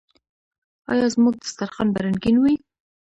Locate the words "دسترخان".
1.43-1.87